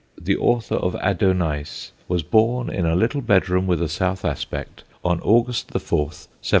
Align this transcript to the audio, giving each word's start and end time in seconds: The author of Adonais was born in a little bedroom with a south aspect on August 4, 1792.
The 0.19 0.35
author 0.35 0.77
of 0.77 0.95
Adonais 0.95 1.91
was 2.07 2.23
born 2.23 2.71
in 2.71 2.87
a 2.87 2.95
little 2.95 3.21
bedroom 3.21 3.67
with 3.67 3.83
a 3.83 3.87
south 3.87 4.25
aspect 4.25 4.83
on 5.05 5.19
August 5.21 5.69
4, 5.69 5.77
1792. 5.99 6.49